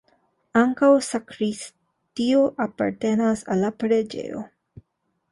[0.59, 4.41] Ankaŭ sakristio apartenas al la preĝejo.